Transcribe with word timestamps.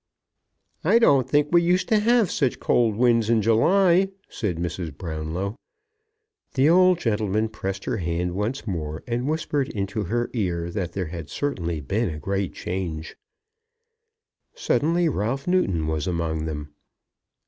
"I 0.83 0.97
don't 0.97 1.29
think 1.29 1.49
we 1.51 1.61
used 1.61 1.87
to 1.89 1.99
have 1.99 2.31
such 2.31 2.59
cold 2.59 2.95
winds 2.95 3.29
in 3.29 3.39
July," 3.43 4.09
said 4.27 4.57
Mrs. 4.57 4.97
Brownlow. 4.97 5.55
The 6.55 6.69
old 6.69 6.97
gentleman 6.97 7.49
pressed 7.49 7.85
her 7.85 7.97
hand 7.97 8.31
once 8.31 8.65
more, 8.65 9.03
and 9.05 9.27
whispered 9.29 9.69
into 9.69 10.05
her 10.05 10.31
ear 10.33 10.71
that 10.71 10.93
there 10.93 11.05
had 11.13 11.29
certainly 11.29 11.81
been 11.81 12.09
a 12.09 12.17
great 12.17 12.55
change. 12.55 13.15
Suddenly 14.55 15.07
Ralph 15.07 15.47
Newton 15.47 15.85
was 15.85 16.07
among 16.07 16.45
them. 16.45 16.73